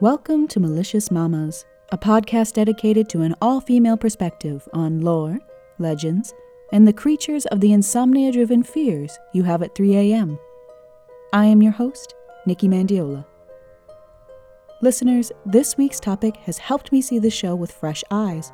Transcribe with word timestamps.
Welcome 0.00 0.46
to 0.48 0.60
Malicious 0.60 1.10
Mamas, 1.10 1.64
a 1.90 1.96
podcast 1.96 2.52
dedicated 2.52 3.08
to 3.08 3.22
an 3.22 3.34
all 3.40 3.62
female 3.62 3.96
perspective 3.96 4.68
on 4.74 5.00
lore, 5.00 5.38
legends, 5.78 6.34
and 6.70 6.86
the 6.86 6.92
creatures 6.92 7.46
of 7.46 7.62
the 7.62 7.72
insomnia 7.72 8.30
driven 8.30 8.62
fears 8.62 9.18
you 9.32 9.42
have 9.44 9.62
at 9.62 9.74
3 9.74 9.96
a.m. 9.96 10.38
I 11.32 11.46
am 11.46 11.62
your 11.62 11.72
host, 11.72 12.14
Nikki 12.44 12.68
Mandiola. 12.68 13.24
Listeners, 14.82 15.32
this 15.46 15.78
week's 15.78 15.98
topic 15.98 16.36
has 16.44 16.58
helped 16.58 16.92
me 16.92 17.00
see 17.00 17.18
the 17.18 17.30
show 17.30 17.54
with 17.54 17.72
fresh 17.72 18.04
eyes. 18.10 18.52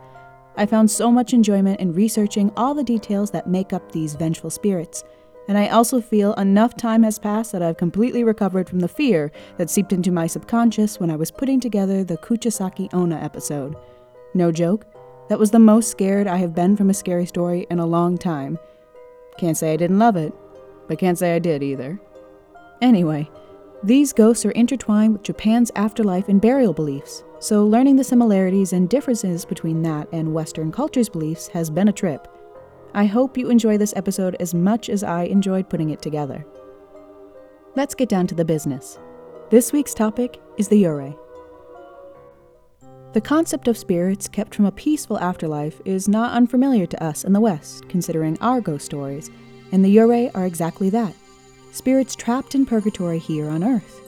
I 0.57 0.65
found 0.67 0.93
so 0.93 1.11
much 1.11 1.33
enjoyment 1.33 1.81
in 1.81 1.93
researching 1.93 2.53
all 2.57 2.73
the 2.73 2.85
details 2.85 3.33
that 3.33 3.49
make 3.49 3.73
up 3.73 3.91
these 3.91 4.15
vengeful 4.15 4.51
spirits 4.51 5.03
and 5.49 5.59
I 5.59 5.69
also 5.69 6.01
feel 6.01 6.35
enough 6.35 6.77
time 6.77 7.03
has 7.03 7.19
passed 7.19 7.53
that 7.53 7.63
I've 7.63 7.77
completely 7.77 8.25
recovered 8.25 8.69
from 8.69 8.81
the 8.81 8.89
fear 8.89 9.33
that 9.57 9.71
seeped 9.71 9.93
into 9.93 10.13
my 10.13 10.27
subconscious 10.27 11.01
when 11.01 11.11
I 11.11 11.17
was 11.17 11.31
putting 11.31 11.61
together 11.61 12.05
the 12.05 12.17
Kuchisaki 12.17 12.93
Onna 12.93 13.17
episode. 13.17 13.77
No 14.35 14.53
joke, 14.53 14.87
that 15.29 15.39
was 15.39 15.51
the 15.51 15.59
most 15.59 15.91
scared 15.91 16.27
I 16.27 16.37
have 16.37 16.55
been 16.55 16.77
from 16.77 16.91
a 16.91 16.95
scary 16.95 17.27
story 17.27 17.67
in 17.71 17.79
a 17.79 17.87
long 17.87 18.19
time. 18.19 18.59
Can't 19.39 19.57
say 19.57 19.73
I 19.73 19.77
didn't 19.77 19.99
love 19.99 20.17
it, 20.17 20.33
but 20.89 20.99
can't 20.99 21.19
say 21.19 21.35
I 21.35 21.39
did 21.39 21.63
either. 21.63 22.01
Anyway, 22.81 23.31
these 23.83 24.13
ghosts 24.13 24.47
are 24.47 24.53
intertwined 24.53 25.13
with 25.13 25.23
Japan's 25.23 25.73
afterlife 25.75 26.29
and 26.29 26.41
burial 26.41 26.73
beliefs, 26.73 27.25
so 27.41 27.67
learning 27.67 27.97
the 27.97 28.05
similarities 28.05 28.73
and 28.73 28.89
differences 28.89 29.45
between 29.45 29.83
that 29.83 30.09
and 30.13 30.33
Western 30.33 30.71
culture's 30.71 31.09
beliefs 31.09 31.49
has 31.49 31.69
been 31.69 31.89
a 31.89 31.93
trip. 31.93 32.29
I 32.95 33.07
hope 33.07 33.39
you 33.39 33.49
enjoy 33.49 33.79
this 33.79 33.95
episode 33.97 34.37
as 34.39 34.53
much 34.53 34.91
as 34.91 35.03
I 35.03 35.25
enjoyed 35.25 35.71
putting 35.71 35.91
it 35.91 36.03
together. 36.03 36.45
Let's 37.75 37.95
get 37.95 38.11
down 38.11 38.27
to 38.27 38.35
the 38.35 38.45
business. 38.45 38.99
This 39.49 39.73
week's 39.73 39.95
topic 39.95 40.39
is 40.59 40.69
the 40.69 40.83
Yurei. 40.83 41.17
The 43.15 43.21
concept 43.21 43.67
of 43.69 43.79
spirits 43.79 44.29
kept 44.29 44.55
from 44.55 44.67
a 44.67 44.73
peaceful 44.73 45.19
afterlife 45.19 45.81
is 45.87 46.09
not 46.09 46.33
unfamiliar 46.33 46.85
to 46.87 47.03
us 47.03 47.25
in 47.25 47.33
the 47.33 47.41
West, 47.41 47.89
considering 47.89 48.39
our 48.41 48.61
ghost 48.61 48.85
stories, 48.85 49.31
and 49.71 49.83
the 49.83 49.95
Yurei 49.97 50.31
are 50.35 50.47
exactly 50.47 50.91
that 50.91 51.15
spirits 51.73 52.15
trapped 52.15 52.55
in 52.55 52.67
purgatory 52.67 53.19
here 53.19 53.49
on 53.49 53.65
Earth. 53.65 54.01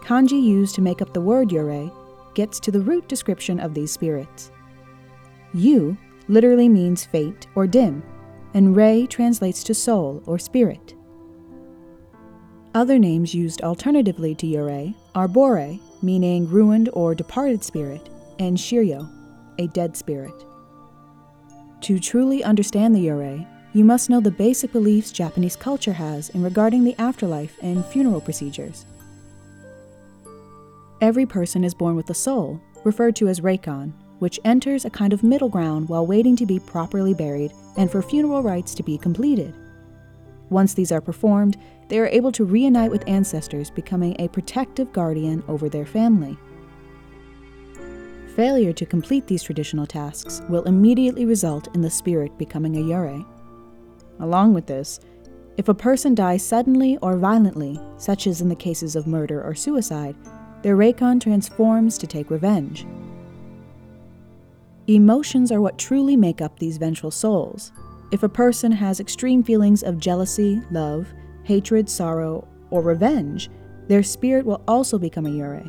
Kanji 0.00 0.42
used 0.42 0.74
to 0.74 0.80
make 0.80 1.00
up 1.00 1.12
the 1.12 1.20
word 1.20 1.50
Yurei 1.50 1.92
gets 2.34 2.58
to 2.60 2.72
the 2.72 2.80
root 2.80 3.08
description 3.08 3.60
of 3.60 3.74
these 3.74 3.92
spirits. 3.92 4.50
Yu 5.54 5.96
literally 6.28 6.68
means 6.68 7.04
fate 7.04 7.46
or 7.54 7.66
dim, 7.66 8.02
and 8.54 8.74
Rei 8.74 9.06
translates 9.06 9.62
to 9.64 9.74
soul 9.74 10.22
or 10.26 10.38
spirit. 10.38 10.94
Other 12.74 12.98
names 12.98 13.34
used 13.34 13.62
alternatively 13.62 14.34
to 14.34 14.46
Yurei 14.46 14.94
are 15.14 15.28
Borei, 15.28 15.80
meaning 16.02 16.48
ruined 16.48 16.90
or 16.92 17.14
departed 17.14 17.64
spirit, 17.64 18.08
and 18.38 18.56
Shiryo, 18.56 19.10
a 19.58 19.66
dead 19.68 19.96
spirit. 19.96 20.44
To 21.82 21.98
truly 21.98 22.44
understand 22.44 22.94
the 22.94 23.06
Yurei, 23.06 23.46
you 23.72 23.84
must 23.84 24.08
know 24.08 24.20
the 24.20 24.30
basic 24.30 24.72
beliefs 24.72 25.12
Japanese 25.12 25.56
culture 25.56 25.92
has 25.92 26.30
in 26.30 26.42
regarding 26.42 26.84
the 26.84 26.96
afterlife 26.98 27.58
and 27.62 27.84
funeral 27.84 28.20
procedures. 28.20 28.86
Every 31.00 31.26
person 31.26 31.62
is 31.62 31.74
born 31.74 31.94
with 31.94 32.08
a 32.08 32.14
soul, 32.14 32.60
referred 32.84 33.16
to 33.16 33.28
as 33.28 33.40
Reikon, 33.40 33.92
which 34.18 34.40
enters 34.44 34.84
a 34.84 34.90
kind 34.90 35.12
of 35.12 35.22
middle 35.22 35.48
ground 35.48 35.88
while 35.88 36.06
waiting 36.06 36.36
to 36.36 36.46
be 36.46 36.58
properly 36.58 37.14
buried 37.14 37.52
and 37.76 37.90
for 37.90 38.02
funeral 38.02 38.42
rites 38.42 38.74
to 38.74 38.82
be 38.82 38.96
completed. 38.98 39.54
Once 40.50 40.74
these 40.74 40.92
are 40.92 41.00
performed, 41.00 41.56
they 41.88 41.98
are 41.98 42.08
able 42.08 42.32
to 42.32 42.44
reunite 42.44 42.90
with 42.90 43.06
ancestors, 43.06 43.70
becoming 43.70 44.16
a 44.18 44.28
protective 44.28 44.92
guardian 44.92 45.42
over 45.48 45.68
their 45.68 45.86
family. 45.86 46.36
Failure 48.34 48.72
to 48.72 48.86
complete 48.86 49.26
these 49.26 49.42
traditional 49.42 49.86
tasks 49.86 50.42
will 50.48 50.64
immediately 50.64 51.24
result 51.24 51.74
in 51.74 51.80
the 51.80 51.90
spirit 51.90 52.36
becoming 52.38 52.76
a 52.76 52.80
yurei. 52.80 53.24
Along 54.20 54.52
with 54.52 54.66
this, 54.66 55.00
if 55.56 55.68
a 55.68 55.74
person 55.74 56.14
dies 56.14 56.44
suddenly 56.44 56.98
or 57.00 57.16
violently, 57.16 57.80
such 57.96 58.26
as 58.26 58.42
in 58.42 58.48
the 58.48 58.54
cases 58.54 58.94
of 58.94 59.06
murder 59.06 59.42
or 59.42 59.54
suicide, 59.54 60.14
their 60.62 60.76
reikon 60.76 61.20
transforms 61.20 61.96
to 61.96 62.06
take 62.06 62.30
revenge. 62.30 62.86
Emotions 64.88 65.50
are 65.50 65.60
what 65.60 65.78
truly 65.78 66.16
make 66.16 66.40
up 66.40 66.58
these 66.58 66.78
vengeful 66.78 67.10
souls. 67.10 67.72
If 68.12 68.22
a 68.22 68.28
person 68.28 68.70
has 68.70 69.00
extreme 69.00 69.42
feelings 69.42 69.82
of 69.82 69.98
jealousy, 69.98 70.62
love, 70.70 71.12
hatred, 71.42 71.88
sorrow, 71.88 72.46
or 72.70 72.82
revenge, 72.82 73.50
their 73.88 74.04
spirit 74.04 74.46
will 74.46 74.62
also 74.68 74.96
become 74.96 75.26
a 75.26 75.30
yurei. 75.30 75.68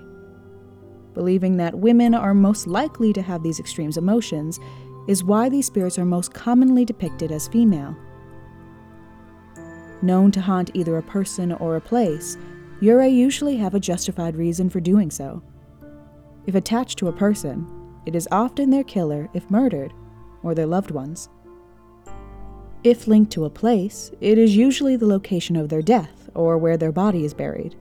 Believing 1.16 1.58
that 1.58 1.80
women 1.80 2.14
are 2.14 2.36
most 2.36 2.68
likely 2.68 3.12
to 3.14 3.24
have 3.24 3.42
these 3.42 3.60
extreme 3.60 3.92
emotions 3.98 4.60
is 5.08 5.24
why 5.24 5.50
these 5.50 5.66
spirits 5.66 5.98
are 5.98 6.06
most 6.06 6.36
commonly 6.36 6.86
depicted 6.86 7.32
as 7.32 7.48
female. 7.48 7.98
Known 10.04 10.32
to 10.34 10.42
haunt 10.42 10.70
either 10.76 10.96
a 10.96 11.02
person 11.02 11.54
or 11.54 11.76
a 11.76 11.82
place, 11.82 12.38
yurei 12.82 13.12
usually 13.12 13.58
have 13.58 13.74
a 13.74 13.80
justified 13.80 14.36
reason 14.36 14.70
for 14.70 14.80
doing 14.80 15.10
so. 15.10 15.42
If 16.46 16.54
attached 16.54 17.00
to 17.00 17.08
a 17.08 17.14
person, 17.14 17.68
it 18.08 18.16
is 18.16 18.28
often 18.32 18.70
their 18.70 18.86
killer 18.86 19.28
if 19.34 19.52
murdered, 19.52 19.94
or 20.42 20.56
their 20.56 20.66
loved 20.66 20.92
ones. 20.92 21.28
If 22.82 23.06
linked 23.06 23.34
to 23.34 23.44
a 23.44 23.50
place, 23.50 24.12
it 24.22 24.38
is 24.38 24.56
usually 24.56 24.96
the 24.96 25.06
location 25.06 25.58
of 25.58 25.68
their 25.68 25.82
death 25.82 26.30
or 26.34 26.58
where 26.58 26.78
their 26.78 26.94
body 26.94 27.26
is 27.26 27.34
buried. 27.34 27.76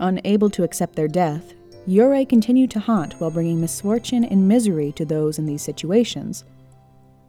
Unable 0.00 0.50
to 0.50 0.64
accept 0.64 0.96
their 0.96 1.06
death, 1.06 1.54
Yurei 1.86 2.28
continue 2.28 2.66
to 2.66 2.80
haunt 2.80 3.14
while 3.20 3.30
bringing 3.30 3.60
misfortune 3.60 4.24
and 4.24 4.48
misery 4.48 4.90
to 4.92 5.04
those 5.04 5.38
in 5.38 5.46
these 5.46 5.62
situations. 5.62 6.44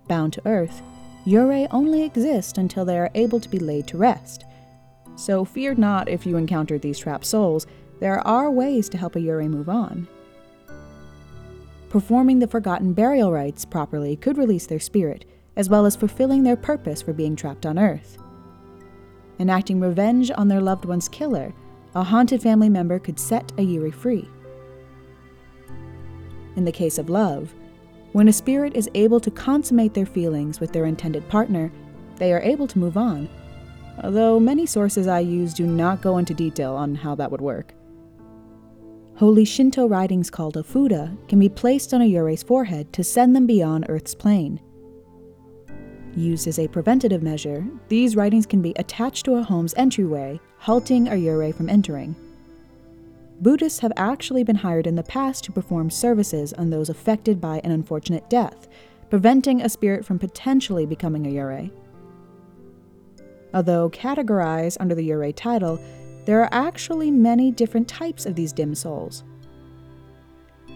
Bound 0.08 0.34
to 0.34 0.42
earth, 0.48 0.82
Yurei 1.24 1.68
only 1.70 2.02
exist 2.02 2.58
until 2.58 2.84
they 2.84 2.98
are 2.98 3.12
able 3.14 3.40
to 3.40 3.50
be 3.50 3.60
laid 3.60 3.86
to 3.88 3.98
rest. 3.98 4.44
So 5.16 5.46
fear 5.46 5.76
not 5.76 6.10
if 6.10 6.26
you 6.26 6.36
encounter 6.36 6.80
these 6.80 6.98
trapped 6.98 7.26
souls, 7.26 7.68
there 8.00 8.26
are 8.28 8.50
ways 8.50 8.90
to 8.90 8.98
help 8.98 9.16
a 9.16 9.20
Yurei 9.20 9.48
move 9.48 9.70
on, 9.70 10.08
Performing 11.90 12.38
the 12.38 12.48
forgotten 12.48 12.94
burial 12.94 13.32
rites 13.32 13.66
properly 13.66 14.16
could 14.16 14.38
release 14.38 14.68
their 14.68 14.80
spirit, 14.80 15.26
as 15.56 15.70
well 15.70 15.88
as 15.88 15.96
fulfilling 15.96 16.44
their 16.44 16.56
purpose 16.56 17.02
for 17.02 17.14
being 17.14 17.36
trapped 17.36 17.66
on 17.66 17.80
Earth. 17.80 18.18
Enacting 19.40 19.80
revenge 19.80 20.32
on 20.38 20.48
their 20.48 20.62
loved 20.62 20.86
one's 20.86 21.10
killer, 21.10 21.54
a 21.96 22.04
haunted 22.04 22.44
family 22.44 22.70
member 22.70 23.00
could 23.00 23.20
set 23.20 23.52
a 23.54 23.66
Yurei 23.66 23.92
free. 23.92 24.30
In 26.56 26.66
the 26.66 26.72
case 26.72 27.00
of 27.00 27.10
love, 27.10 27.54
when 28.12 28.28
a 28.28 28.34
spirit 28.34 28.76
is 28.76 28.90
able 28.94 29.20
to 29.20 29.32
consummate 29.32 29.96
their 29.96 30.06
feelings 30.06 30.60
with 30.60 30.72
their 30.72 30.86
intended 30.86 31.28
partner, 31.28 31.72
they 32.18 32.34
are 32.34 32.42
able 32.42 32.68
to 32.68 32.80
move 32.80 32.98
on, 32.98 33.30
although 34.04 34.40
many 34.40 34.68
sources 34.68 35.08
I 35.08 35.22
use 35.22 35.54
do 35.56 35.66
not 35.66 36.02
go 36.02 36.20
into 36.20 36.34
detail 36.36 36.76
on 36.76 36.94
how 36.94 37.16
that 37.16 37.32
would 37.32 37.42
work. 37.42 37.74
Holy 39.20 39.44
Shinto 39.44 39.86
writings 39.86 40.30
called 40.30 40.56
Ofuda 40.56 41.18
can 41.28 41.40
be 41.40 41.50
placed 41.50 41.94
on 41.94 42.02
a 42.02 42.10
Yurei's 42.10 42.42
forehead 42.42 42.94
to 42.94 43.04
send 43.04 43.36
them 43.36 43.46
beyond 43.46 43.86
Earth's 43.90 44.16
plane. 44.16 44.62
Used 46.16 46.48
as 46.48 46.58
a 46.58 46.70
preventative 46.70 47.22
measure, 47.22 47.68
these 47.90 48.16
writings 48.16 48.46
can 48.46 48.62
be 48.62 48.74
attached 48.78 49.26
to 49.26 49.36
a 49.36 49.44
home's 49.44 49.74
entryway, 49.74 50.40
halting 50.58 51.10
a 51.10 51.16
Yurei 51.16 51.54
from 51.54 51.68
entering. 51.68 52.16
Buddhists 53.42 53.80
have 53.80 53.92
actually 53.98 54.46
been 54.46 54.56
hired 54.56 54.88
in 54.88 54.96
the 54.96 55.04
past 55.04 55.44
to 55.44 55.52
perform 55.52 55.90
services 55.90 56.54
on 56.54 56.70
those 56.70 56.88
affected 56.88 57.42
by 57.42 57.60
an 57.66 57.72
unfortunate 57.72 58.30
death, 58.30 58.70
preventing 59.10 59.60
a 59.60 59.68
spirit 59.68 60.06
from 60.06 60.18
potentially 60.18 60.86
becoming 60.86 61.28
a 61.28 61.30
Yurei. 61.30 61.70
Although 63.54 63.90
categorized 63.90 64.78
under 64.80 64.96
the 64.96 65.10
Yurei 65.10 65.36
title, 65.36 65.78
there 66.30 66.44
are 66.44 66.50
actually 66.52 67.10
many 67.10 67.50
different 67.50 67.88
types 67.88 68.28
of 68.28 68.36
these 68.36 68.54
dim 68.54 68.76
souls. 68.76 69.24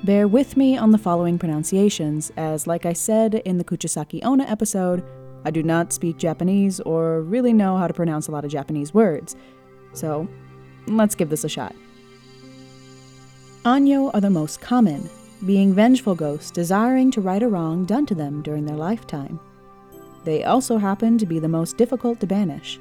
Bear 0.04 0.28
with 0.28 0.57
me 0.57 0.75
on 0.75 0.89
the 0.89 0.98
following 0.98 1.38
pronunciations, 1.38 2.31
as, 2.38 2.66
like 2.66 2.88
I 2.88 2.94
said 2.94 3.36
in 3.36 3.60
the 3.60 3.63
Kuchisaki 3.63 4.25
Onna 4.25 4.45
episode, 4.45 5.04
I 5.45 5.51
do 5.51 5.62
not 5.62 5.94
speak 5.94 6.18
Japanese 6.18 6.80
or 6.80 7.22
really 7.22 7.54
know 7.54 7.78
how 7.78 7.86
to 7.86 7.94
pronounce 7.94 8.28
a 8.28 8.31
lot 8.31 8.45
of 8.45 8.50
Japanese 8.50 8.95
words. 8.95 9.36
So, 9.94 10.28
let's 10.88 11.13
give 11.13 11.30
this 11.30 11.44
a 11.44 11.50
shot. 11.50 11.75
Anyo 13.63 14.10
are 14.16 14.22
the 14.22 14.31
most 14.31 14.60
common, 14.60 15.07
being 15.45 15.75
vengeful 15.75 16.16
ghosts 16.16 16.50
desiring 16.50 17.12
to 17.12 17.22
right 17.22 17.44
a 17.44 17.48
wrong 17.48 17.86
done 17.86 18.07
to 18.07 18.16
them 18.16 18.42
during 18.42 18.66
their 18.66 18.75
lifetime. 18.75 19.39
They 20.24 20.45
also 20.45 20.80
happen 20.80 21.19
to 21.19 21.28
be 21.28 21.38
the 21.38 21.48
most 21.48 21.78
difficult 21.78 22.19
to 22.22 22.25
banish. 22.25 22.80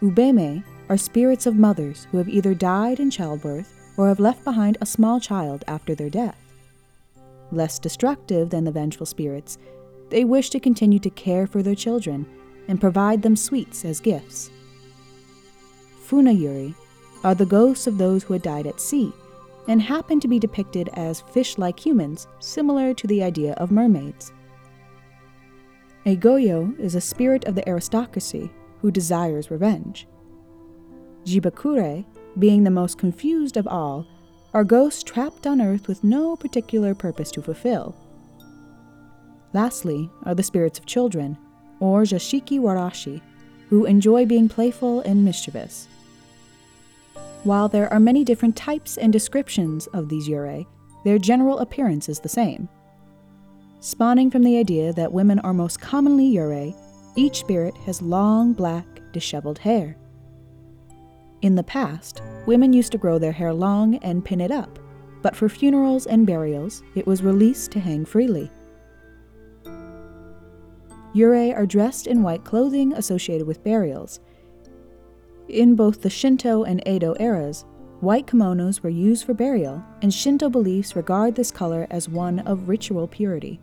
Ubume 0.00 0.62
are 0.88 0.96
spirits 0.96 1.46
of 1.46 1.56
mothers 1.56 2.06
who 2.10 2.18
have 2.18 2.28
either 2.28 2.54
died 2.54 3.00
in 3.00 3.10
childbirth 3.10 3.72
or 3.96 4.08
have 4.08 4.20
left 4.20 4.44
behind 4.44 4.78
a 4.80 4.86
small 4.86 5.18
child 5.20 5.64
after 5.66 5.94
their 5.94 6.10
death. 6.10 6.38
Less 7.52 7.78
destructive 7.78 8.50
than 8.50 8.64
the 8.64 8.72
vengeful 8.72 9.06
spirits, 9.06 9.58
they 10.10 10.24
wish 10.24 10.50
to 10.50 10.60
continue 10.60 10.98
to 11.00 11.10
care 11.10 11.46
for 11.46 11.62
their 11.62 11.74
children 11.74 12.26
and 12.68 12.80
provide 12.80 13.22
them 13.22 13.36
sweets 13.36 13.84
as 13.84 14.00
gifts. 14.00 14.50
Funayurei 16.06 16.74
are 17.24 17.34
the 17.34 17.46
ghosts 17.46 17.86
of 17.86 17.98
those 17.98 18.22
who 18.22 18.32
had 18.32 18.42
died 18.42 18.66
at 18.66 18.80
sea 18.80 19.12
and 19.68 19.82
happen 19.82 20.20
to 20.20 20.28
be 20.28 20.38
depicted 20.38 20.88
as 20.92 21.22
fish 21.22 21.58
like 21.58 21.84
humans, 21.84 22.28
similar 22.38 22.94
to 22.94 23.06
the 23.06 23.22
idea 23.22 23.52
of 23.54 23.72
mermaids. 23.72 24.32
A 26.04 26.16
Goyo 26.16 26.78
is 26.78 26.94
a 26.94 27.00
spirit 27.00 27.46
of 27.46 27.56
the 27.56 27.68
aristocracy 27.68 28.48
who 28.80 28.92
desires 28.92 29.50
revenge. 29.50 30.06
Jibakurei, 31.26 32.04
being 32.38 32.62
the 32.62 32.70
most 32.70 32.98
confused 32.98 33.56
of 33.56 33.66
all, 33.66 34.06
are 34.54 34.62
ghosts 34.64 35.02
trapped 35.02 35.46
on 35.46 35.60
earth 35.60 35.88
with 35.88 36.04
no 36.04 36.36
particular 36.36 36.94
purpose 36.94 37.30
to 37.32 37.42
fulfill. 37.42 37.96
Lastly 39.52 40.08
are 40.22 40.34
the 40.34 40.42
spirits 40.44 40.78
of 40.78 40.86
children, 40.86 41.36
or 41.80 42.02
Jashiki 42.02 42.60
Warashi, 42.60 43.20
who 43.68 43.86
enjoy 43.86 44.24
being 44.24 44.48
playful 44.48 45.00
and 45.00 45.24
mischievous. 45.24 45.88
While 47.42 47.68
there 47.68 47.92
are 47.92 48.00
many 48.00 48.24
different 48.24 48.56
types 48.56 48.96
and 48.96 49.12
descriptions 49.12 49.88
of 49.88 50.08
these 50.08 50.28
yurei, 50.28 50.66
their 51.04 51.18
general 51.18 51.58
appearance 51.58 52.08
is 52.08 52.20
the 52.20 52.28
same. 52.28 52.68
Spawning 53.80 54.30
from 54.30 54.42
the 54.42 54.58
idea 54.58 54.92
that 54.92 55.12
women 55.12 55.40
are 55.40 55.52
most 55.52 55.80
commonly 55.80 56.32
yurei, 56.32 56.74
each 57.16 57.38
spirit 57.38 57.76
has 57.78 58.00
long, 58.00 58.52
black, 58.52 58.86
disheveled 59.12 59.58
hair. 59.58 59.96
In 61.42 61.54
the 61.54 61.62
past, 61.62 62.22
women 62.46 62.72
used 62.72 62.92
to 62.92 62.98
grow 62.98 63.18
their 63.18 63.32
hair 63.32 63.52
long 63.52 63.96
and 63.96 64.24
pin 64.24 64.40
it 64.40 64.50
up, 64.50 64.78
but 65.22 65.36
for 65.36 65.48
funerals 65.48 66.06
and 66.06 66.26
burials, 66.26 66.82
it 66.94 67.06
was 67.06 67.22
released 67.22 67.70
to 67.72 67.80
hang 67.80 68.04
freely. 68.04 68.50
Yurei 71.14 71.56
are 71.56 71.66
dressed 71.66 72.06
in 72.06 72.22
white 72.22 72.44
clothing 72.44 72.92
associated 72.92 73.46
with 73.46 73.64
burials, 73.64 74.20
in 75.48 75.76
both 75.76 76.02
the 76.02 76.10
Shinto 76.10 76.64
and 76.64 76.86
Edo 76.88 77.14
eras, 77.20 77.64
white 78.00 78.26
kimonos 78.26 78.82
were 78.82 78.90
used 78.90 79.24
for 79.24 79.34
burial, 79.34 79.82
and 80.02 80.12
Shinto 80.12 80.48
beliefs 80.48 80.96
regard 80.96 81.34
this 81.34 81.52
color 81.52 81.86
as 81.90 82.08
one 82.08 82.40
of 82.40 82.68
ritual 82.68 83.06
purity. 83.06 83.60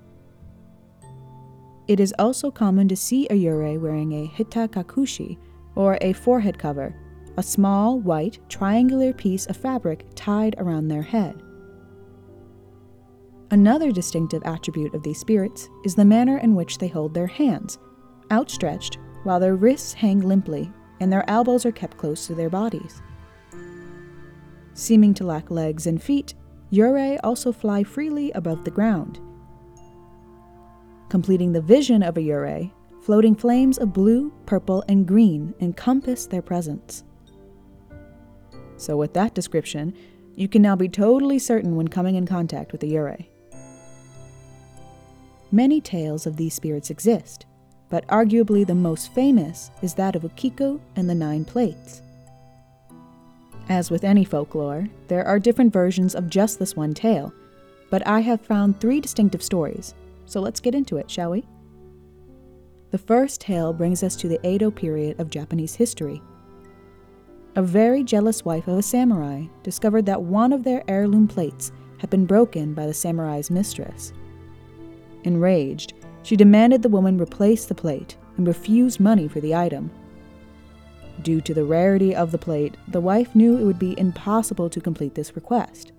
It 1.88 2.00
is 2.00 2.14
also 2.18 2.52
common 2.52 2.88
to 2.88 2.96
see 2.96 3.28
a 3.28 3.34
yurei 3.34 3.80
wearing 3.80 4.14
a 4.14 4.28
hitaikakushi, 4.28 5.38
or 5.76 5.98
a 6.00 6.14
forehead 6.14 6.58
cover, 6.58 6.96
a 7.38 7.44
small, 7.44 8.00
white, 8.00 8.40
triangular 8.50 9.14
piece 9.14 9.46
of 9.48 9.58
fabric 9.58 10.06
tied 10.16 10.56
around 10.58 10.88
their 10.88 11.02
head. 11.02 11.42
Another 13.52 13.92
distinctive 13.92 14.42
attribute 14.46 14.94
of 14.96 15.04
these 15.04 15.20
spirits 15.20 15.70
is 15.86 15.96
the 15.96 16.06
manner 16.06 16.38
in 16.40 16.56
which 16.56 16.78
they 16.78 16.88
hold 16.88 17.14
their 17.14 17.28
hands, 17.28 17.78
outstretched, 18.32 18.98
while 19.24 19.40
their 19.40 19.56
wrists 19.56 19.94
hang 19.94 20.22
limply 20.22 20.72
and 21.00 21.12
their 21.12 21.30
elbows 21.30 21.66
are 21.66 21.72
kept 21.72 21.98
close 21.98 22.28
to 22.28 22.36
their 22.36 22.50
bodies. 22.50 23.02
Seeming 24.74 25.14
to 25.16 25.26
lack 25.26 25.52
legs 25.52 25.86
and 25.86 26.02
feet, 26.02 26.34
Yurei 26.72 27.20
also 27.24 27.52
fly 27.52 27.84
freely 27.84 28.32
above 28.32 28.64
the 28.64 28.72
ground. 28.72 29.20
Completing 31.10 31.52
the 31.52 31.62
vision 31.62 32.02
of 32.02 32.18
a 32.18 32.22
Yurei, 32.22 32.72
floating 33.02 33.36
flames 33.36 33.78
of 33.78 33.94
blue, 33.94 34.34
purple, 34.46 34.84
and 34.88 35.06
green 35.06 35.54
encompass 35.60 36.26
their 36.26 36.42
presence. 36.42 37.04
So, 38.78 38.98
with 38.98 39.14
that 39.14 39.34
description, 39.34 39.94
you 40.36 40.48
can 40.48 40.62
now 40.62 40.76
be 40.76 40.90
totally 40.90 41.40
certain 41.40 41.76
when 41.76 41.88
coming 41.88 42.16
in 42.16 42.26
contact 42.26 42.72
with 42.72 42.84
a 42.84 42.88
Yurei. 42.88 43.26
Many 45.52 45.80
tales 45.80 46.26
of 46.26 46.38
these 46.38 46.56
spirits 46.56 46.90
exist, 46.90 47.46
but 47.90 48.08
arguably 48.08 48.66
the 48.66 48.74
most 48.74 49.14
famous 49.14 49.70
is 49.84 49.94
that 49.94 50.16
of 50.16 50.24
Okiku 50.24 50.80
and 50.96 51.08
the 51.08 51.14
Nine 51.14 51.46
Plates. 51.46 52.02
As 53.70 53.92
with 53.92 54.04
any 54.04 54.26
folklore, 54.26 54.88
there 55.08 55.26
are 55.26 55.40
different 55.40 55.72
versions 55.72 56.16
of 56.16 56.30
just 56.30 56.58
this 56.58 56.76
one 56.76 56.94
tale, 56.94 57.32
but 57.92 58.06
I 58.08 58.22
have 58.22 58.42
found 58.42 58.80
three 58.80 59.00
distinctive 59.00 59.44
stories, 59.44 59.94
so 60.26 60.42
let's 60.42 60.60
get 60.60 60.74
into 60.74 60.98
it, 60.98 61.10
shall 61.12 61.30
we? 61.32 61.46
The 62.90 62.98
first 62.98 63.40
tale 63.40 63.74
brings 63.74 64.04
us 64.04 64.16
to 64.18 64.28
the 64.28 64.46
Edo 64.48 64.72
period 64.72 65.20
of 65.20 65.30
Japanese 65.30 65.76
history. 65.76 66.22
A 67.56 67.62
very 67.62 68.04
jealous 68.04 68.44
wife 68.44 68.68
of 68.68 68.80
a 68.80 68.82
samurai 68.82 69.46
discovered 69.62 70.08
that 70.08 70.24
one 70.24 70.52
of 70.52 70.64
their 70.64 70.84
heirloom 70.88 71.28
plates 71.28 71.72
had 72.00 72.10
been 72.10 72.26
broken 72.26 72.74
by 72.74 72.88
the 72.88 72.94
samurai's 72.96 73.52
mistress. 73.52 74.12
Enraged, 75.24 75.94
she 76.24 76.36
demanded 76.36 76.82
the 76.82 76.90
woman 76.90 77.22
replace 77.22 77.66
the 77.66 77.76
plate 77.76 78.18
and 78.38 78.48
refused 78.48 79.00
money 79.00 79.28
for 79.28 79.40
the 79.40 79.54
item. 79.54 79.92
Due 81.22 81.42
to 81.42 81.54
the 81.54 81.64
rarity 81.64 82.16
of 82.16 82.32
the 82.32 82.40
plate, 82.40 82.76
the 82.88 83.00
wife 83.00 83.36
knew 83.36 83.56
it 83.58 83.64
would 83.64 83.78
be 83.78 83.98
impossible 84.00 84.68
to 84.70 84.82
complete 84.82 85.14
this 85.14 85.36
request. 85.36 85.92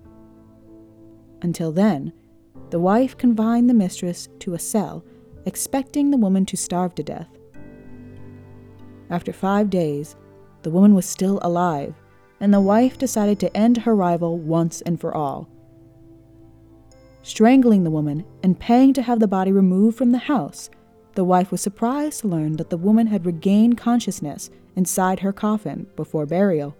Until 1.41 1.71
then, 1.71 2.11
the 2.69 2.81
wife 2.81 3.17
confined 3.17 3.69
the 3.69 3.73
mistress 3.73 4.27
to 4.39 4.55
a 4.55 4.59
cell, 4.59 5.05
expecting 5.45 6.11
the 6.11 6.17
woman 6.17 6.45
to 6.47 6.57
starve 6.57 6.95
to 6.95 7.03
death. 7.03 7.29
After 9.09 9.31
five 9.31 9.69
days, 9.69 10.17
the 10.65 10.69
woman 10.69 10.93
was 10.93 11.05
still 11.05 11.39
alive, 11.41 11.95
and 12.41 12.53
the 12.53 12.59
wife 12.59 12.97
decided 12.97 13.39
to 13.39 13.55
end 13.55 13.77
her 13.77 13.95
rival 13.95 14.37
once 14.37 14.81
and 14.81 14.99
for 14.99 15.15
all 15.15 15.47
strangling 17.25 17.83
the 17.83 17.89
woman, 17.89 18.23
and 18.43 18.59
paying 18.59 18.93
to 18.93 19.01
have 19.01 19.19
the 19.19 19.27
body 19.27 19.51
removed 19.51 19.97
from 19.97 20.11
the 20.11 20.19
house, 20.19 20.69
the 21.15 21.23
wife 21.23 21.51
was 21.51 21.59
surprised 21.59 22.21
to 22.21 22.27
learn 22.27 22.55
that 22.57 22.69
the 22.69 22.77
woman 22.77 23.07
had 23.07 23.25
regained 23.25 23.75
consciousness 23.79 24.51
inside 24.75 25.21
her 25.21 25.33
coffin 25.33 25.87
before 25.95 26.27
burial. 26.27 26.77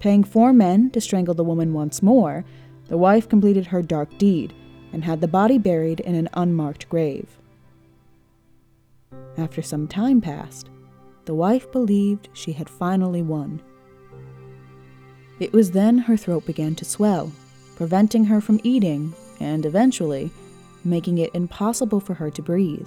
Paying 0.00 0.24
four 0.24 0.52
men 0.52 0.90
to 0.90 1.00
strangle 1.00 1.32
the 1.32 1.44
woman 1.44 1.72
once 1.72 2.02
more, 2.02 2.44
the 2.88 2.98
wife 2.98 3.28
completed 3.28 3.66
her 3.66 3.82
dark 3.82 4.18
deed 4.18 4.52
and 4.92 5.04
had 5.04 5.20
the 5.20 5.28
body 5.28 5.58
buried 5.58 6.00
in 6.00 6.16
an 6.16 6.28
unmarked 6.34 6.88
grave. 6.88 7.38
After 9.38 9.62
some 9.62 9.86
time 9.86 10.20
passed, 10.20 10.70
the 11.24 11.34
wife 11.34 11.70
believed 11.72 12.28
she 12.32 12.52
had 12.52 12.68
finally 12.68 13.22
won. 13.22 13.62
It 15.40 15.52
was 15.52 15.70
then 15.70 15.98
her 15.98 16.16
throat 16.16 16.46
began 16.46 16.74
to 16.76 16.84
swell 16.84 17.32
preventing 17.76 18.24
her 18.26 18.40
from 18.40 18.60
eating 18.62 19.12
and 19.40 19.66
eventually 19.66 20.30
making 20.84 21.18
it 21.18 21.34
impossible 21.34 22.00
for 22.00 22.14
her 22.14 22.30
to 22.30 22.42
breathe. 22.42 22.86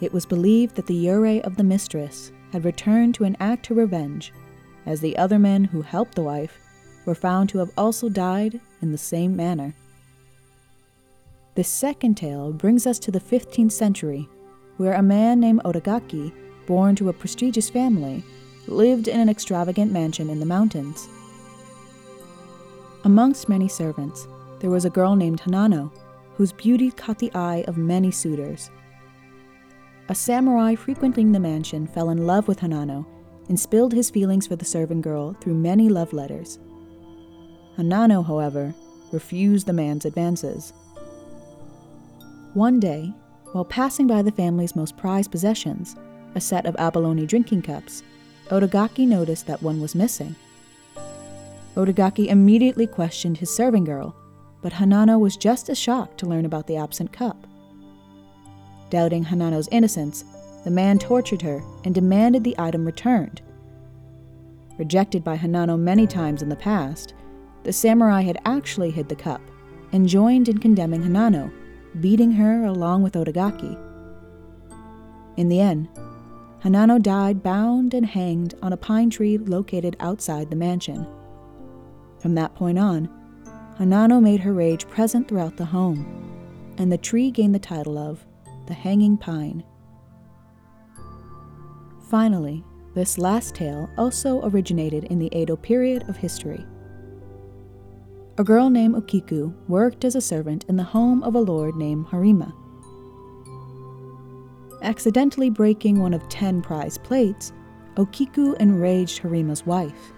It 0.00 0.12
was 0.12 0.26
believed 0.26 0.76
that 0.76 0.86
the 0.86 1.06
Yurei 1.06 1.40
of 1.42 1.56
the 1.56 1.64
mistress 1.64 2.32
had 2.52 2.64
returned 2.64 3.14
to 3.16 3.24
enact 3.24 3.66
her 3.66 3.74
revenge, 3.74 4.32
as 4.86 5.00
the 5.00 5.16
other 5.16 5.38
men 5.38 5.64
who 5.64 5.82
helped 5.82 6.14
the 6.14 6.22
wife 6.22 6.58
were 7.04 7.14
found 7.14 7.48
to 7.50 7.58
have 7.58 7.70
also 7.76 8.08
died 8.08 8.60
in 8.80 8.92
the 8.92 8.98
same 8.98 9.36
manner. 9.36 9.74
The 11.54 11.64
second 11.64 12.16
tale 12.16 12.52
brings 12.52 12.86
us 12.86 12.98
to 13.00 13.10
the 13.10 13.20
15th 13.20 13.72
century, 13.72 14.28
where 14.76 14.94
a 14.94 15.02
man 15.02 15.40
named 15.40 15.62
Otagaki, 15.64 16.32
born 16.66 16.96
to 16.96 17.08
a 17.08 17.12
prestigious 17.12 17.70
family, 17.70 18.22
lived 18.66 19.08
in 19.08 19.20
an 19.20 19.28
extravagant 19.28 19.92
mansion 19.92 20.30
in 20.30 20.40
the 20.40 20.46
mountains. 20.46 21.08
Amongst 23.04 23.48
many 23.48 23.68
servants, 23.68 24.26
there 24.60 24.70
was 24.70 24.84
a 24.84 24.90
girl 24.90 25.14
named 25.14 25.40
Hanano, 25.42 25.92
whose 26.36 26.52
beauty 26.52 26.90
caught 26.90 27.18
the 27.18 27.32
eye 27.34 27.64
of 27.68 27.76
many 27.76 28.10
suitors. 28.10 28.70
A 30.08 30.14
samurai 30.14 30.74
frequenting 30.74 31.32
the 31.32 31.40
mansion 31.40 31.86
fell 31.86 32.10
in 32.10 32.26
love 32.26 32.48
with 32.48 32.60
Hanano 32.60 33.06
and 33.48 33.60
spilled 33.60 33.92
his 33.92 34.10
feelings 34.10 34.46
for 34.46 34.56
the 34.56 34.64
servant 34.64 35.02
girl 35.02 35.34
through 35.34 35.54
many 35.54 35.88
love 35.88 36.12
letters. 36.12 36.58
Hanano, 37.76 38.24
however, 38.26 38.74
refused 39.12 39.66
the 39.66 39.72
man's 39.72 40.04
advances. 40.04 40.72
One 42.54 42.80
day, 42.80 43.12
while 43.54 43.64
passing 43.64 44.08
by 44.08 44.20
the 44.20 44.32
family's 44.32 44.74
most 44.74 44.96
prized 44.96 45.30
possessions, 45.30 45.94
a 46.34 46.40
set 46.40 46.66
of 46.66 46.74
abalone 46.76 47.24
drinking 47.24 47.62
cups, 47.62 48.02
Otagaki 48.48 49.06
noticed 49.06 49.46
that 49.46 49.62
one 49.62 49.80
was 49.80 49.94
missing. 49.94 50.34
Otagaki 51.76 52.26
immediately 52.26 52.88
questioned 52.88 53.38
his 53.38 53.54
serving 53.54 53.84
girl, 53.84 54.16
but 54.60 54.72
Hanano 54.72 55.20
was 55.20 55.36
just 55.36 55.68
as 55.68 55.78
shocked 55.78 56.18
to 56.18 56.26
learn 56.26 56.44
about 56.44 56.66
the 56.66 56.74
absent 56.76 57.12
cup. 57.12 57.46
Doubting 58.90 59.24
Hanano's 59.24 59.68
innocence, 59.70 60.24
the 60.64 60.70
man 60.72 60.98
tortured 60.98 61.42
her 61.42 61.62
and 61.84 61.94
demanded 61.94 62.42
the 62.42 62.56
item 62.58 62.84
returned. 62.84 63.40
Rejected 64.78 65.22
by 65.22 65.36
Hanano 65.36 65.78
many 65.78 66.08
times 66.08 66.42
in 66.42 66.48
the 66.48 66.56
past, 66.56 67.14
the 67.62 67.72
samurai 67.72 68.22
had 68.22 68.38
actually 68.46 68.90
hid 68.90 69.08
the 69.08 69.14
cup 69.14 69.40
and 69.92 70.08
joined 70.08 70.48
in 70.48 70.58
condemning 70.58 71.04
Hanano, 71.04 71.52
beating 72.00 72.32
her 72.32 72.64
along 72.64 73.02
with 73.02 73.14
Otagaki. 73.14 73.78
In 75.36 75.48
the 75.48 75.60
end, 75.60 75.88
Hanano 76.62 77.00
died 77.00 77.42
bound 77.42 77.92
and 77.94 78.06
hanged 78.06 78.54
on 78.62 78.72
a 78.72 78.76
pine 78.76 79.10
tree 79.10 79.36
located 79.36 79.96
outside 80.00 80.50
the 80.50 80.56
mansion. 80.56 81.06
From 82.18 82.34
that 82.36 82.54
point 82.54 82.78
on, 82.78 83.08
Hanano 83.78 84.22
made 84.22 84.40
her 84.40 84.52
rage 84.52 84.88
present 84.88 85.28
throughout 85.28 85.56
the 85.56 85.64
home, 85.66 86.06
and 86.78 86.90
the 86.90 86.98
tree 86.98 87.30
gained 87.30 87.54
the 87.54 87.58
title 87.58 87.98
of 87.98 88.24
the 88.66 88.74
Hanging 88.74 89.18
Pine. 89.18 89.62
Finally, 92.08 92.64
This 92.94 93.18
last 93.18 93.56
tale 93.56 93.90
also 93.98 94.40
originated 94.48 95.04
in 95.04 95.18
the 95.18 95.36
Edo 95.36 95.56
period 95.56 96.08
of 96.08 96.16
history. 96.16 96.64
A 98.36 98.42
girl 98.42 98.68
named 98.68 98.96
Okiku 98.96 99.54
worked 99.68 100.04
as 100.04 100.16
a 100.16 100.20
servant 100.20 100.64
in 100.68 100.74
the 100.74 100.82
home 100.82 101.22
of 101.22 101.36
a 101.36 101.40
lord 101.40 101.76
named 101.76 102.06
Harima. 102.06 102.52
Accidentally 104.82 105.50
breaking 105.50 106.00
one 106.00 106.12
of 106.12 106.28
ten 106.28 106.60
prize 106.60 106.98
plates, 106.98 107.52
Okiku 107.94 108.56
enraged 108.58 109.22
Harima's 109.22 109.64
wife. 109.64 110.12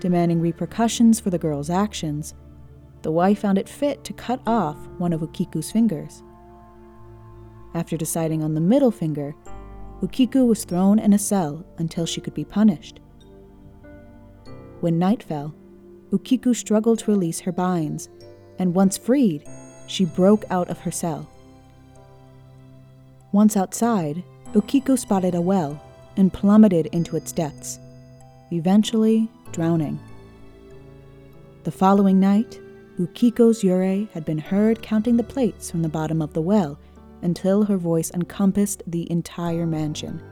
Demanding 0.00 0.42
repercussions 0.42 1.18
for 1.18 1.30
the 1.30 1.38
girl's 1.38 1.70
actions, 1.70 2.34
the 3.00 3.10
wife 3.10 3.38
found 3.38 3.56
it 3.56 3.68
fit 3.68 4.04
to 4.04 4.12
cut 4.12 4.42
off 4.46 4.76
one 4.98 5.14
of 5.14 5.22
Okiku's 5.22 5.72
fingers. 5.72 6.22
After 7.72 7.96
deciding 7.96 8.42
on 8.42 8.52
the 8.52 8.60
middle 8.60 8.90
finger, 8.90 9.34
Okiku 10.02 10.46
was 10.46 10.64
thrown 10.64 10.98
in 10.98 11.14
a 11.14 11.18
cell 11.18 11.64
until 11.78 12.04
she 12.04 12.20
could 12.20 12.34
be 12.34 12.44
punished. 12.44 13.00
When 14.80 14.98
night 14.98 15.22
fell, 15.22 15.54
Okiku 16.14 16.54
struggled 16.54 17.00
to 17.00 17.10
release 17.10 17.40
her 17.40 17.50
binds, 17.50 18.08
and 18.60 18.72
once 18.72 18.96
freed, 18.96 19.42
she 19.88 20.04
broke 20.04 20.44
out 20.48 20.70
of 20.70 20.78
her 20.78 20.92
cell. 20.92 21.28
Once 23.32 23.56
outside, 23.56 24.22
Okiku 24.52 24.96
spotted 24.96 25.34
a 25.34 25.40
well 25.40 25.82
and 26.16 26.32
plummeted 26.32 26.86
into 26.92 27.16
its 27.16 27.32
depths, 27.32 27.80
eventually 28.52 29.28
drowning. 29.50 29.98
The 31.64 31.72
following 31.72 32.20
night, 32.20 32.60
Okiku's 33.00 33.64
Yurei 33.64 34.08
had 34.10 34.24
been 34.24 34.38
heard 34.38 34.82
counting 34.82 35.16
the 35.16 35.24
plates 35.24 35.68
from 35.68 35.82
the 35.82 35.88
bottom 35.88 36.22
of 36.22 36.32
the 36.32 36.42
well 36.42 36.78
until 37.22 37.64
her 37.64 37.76
voice 37.76 38.12
encompassed 38.12 38.84
the 38.86 39.10
entire 39.10 39.66
mansion. 39.66 40.22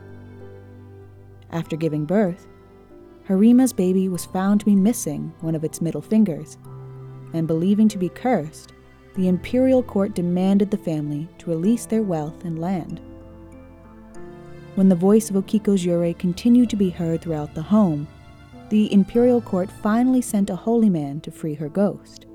After 1.51 1.75
giving 1.75 2.05
birth, 2.05 2.47
Harima's 3.25 3.71
baby 3.71 4.09
was 4.09 4.25
found 4.25 4.59
to 4.59 4.65
be 4.65 4.75
missing 4.75 5.33
one 5.41 5.55
of 5.55 5.63
its 5.63 5.81
middle 5.81 6.01
fingers, 6.01 6.57
and 7.33 7.47
believing 7.47 7.87
to 7.89 7.97
be 7.97 8.09
cursed, 8.09 8.73
the 9.15 9.27
imperial 9.27 9.81
court 9.81 10.13
demanded 10.13 10.71
the 10.71 10.77
family 10.77 11.29
to 11.37 11.49
release 11.49 11.85
their 11.85 12.03
wealth 12.03 12.43
and 12.43 12.59
land. 12.59 12.99
When 14.75 14.89
the 14.89 14.95
voice 14.95 15.29
of 15.29 15.35
Okiku's 15.35 15.85
Yurei 15.85 16.17
continued 16.17 16.69
to 16.71 16.75
be 16.75 16.89
heard 16.89 17.21
throughout 17.21 17.53
the 17.53 17.61
home, 17.61 18.07
the 18.69 18.91
imperial 18.91 19.39
court 19.39 19.69
finally 19.71 20.21
sent 20.21 20.49
a 20.49 20.55
holy 20.55 20.89
man 20.89 21.21
to 21.21 21.31
free 21.31 21.53
her 21.53 21.69
ghost. 21.69 22.25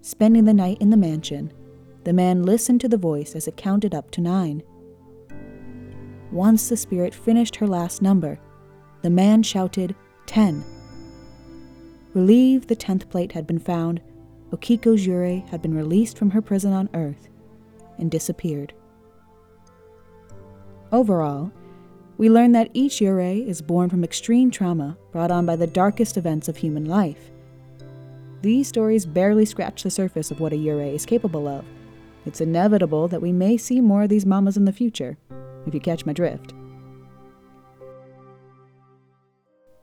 Spending 0.00 0.46
the 0.46 0.54
night 0.54 0.78
in 0.80 0.88
the 0.88 0.96
mansion, 0.96 1.52
the 2.04 2.12
man 2.14 2.42
listened 2.42 2.80
to 2.80 2.88
the 2.88 2.96
voice 2.96 3.36
as 3.36 3.46
it 3.46 3.56
counted 3.56 3.94
up 3.94 4.10
to 4.12 4.22
nine. 4.22 4.62
Once 6.32 6.68
the 6.68 6.76
spirit 6.76 7.14
finished 7.14 7.56
her 7.56 7.66
last 7.66 8.00
number, 8.00 8.40
the 9.08 9.14
man 9.14 9.42
shouted, 9.42 9.94
Ten. 10.26 10.62
Relieved 12.12 12.68
the 12.68 12.76
tenth 12.76 13.08
plate 13.08 13.32
had 13.32 13.46
been 13.46 13.58
found, 13.58 14.02
Okiku 14.52 14.98
Yurei 14.98 15.48
had 15.48 15.62
been 15.62 15.72
released 15.72 16.18
from 16.18 16.28
her 16.28 16.42
prison 16.42 16.74
on 16.74 16.90
Earth 16.92 17.30
and 17.96 18.10
disappeared. 18.10 18.74
Overall, 20.92 21.50
we 22.18 22.28
learn 22.28 22.52
that 22.52 22.68
each 22.74 22.96
Yurei 23.00 23.48
is 23.48 23.62
born 23.62 23.88
from 23.88 24.04
extreme 24.04 24.50
trauma 24.50 24.98
brought 25.10 25.30
on 25.30 25.46
by 25.46 25.56
the 25.56 25.66
darkest 25.66 26.18
events 26.18 26.46
of 26.46 26.58
human 26.58 26.84
life. 26.84 27.30
These 28.42 28.68
stories 28.68 29.06
barely 29.06 29.46
scratch 29.46 29.84
the 29.84 29.90
surface 29.90 30.30
of 30.30 30.38
what 30.38 30.52
a 30.52 30.56
Yurei 30.56 30.94
is 30.94 31.06
capable 31.06 31.48
of, 31.48 31.64
it's 32.26 32.42
inevitable 32.42 33.08
that 33.08 33.22
we 33.22 33.32
may 33.32 33.56
see 33.56 33.80
more 33.80 34.02
of 34.02 34.10
these 34.10 34.26
mamas 34.26 34.58
in 34.58 34.66
the 34.66 34.70
future, 34.70 35.16
if 35.66 35.72
you 35.72 35.80
catch 35.80 36.04
my 36.04 36.12
drift. 36.12 36.52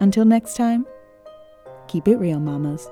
Until 0.00 0.24
next 0.24 0.56
time, 0.56 0.86
keep 1.88 2.06
it 2.08 2.16
real, 2.16 2.40
mamas. 2.40 2.88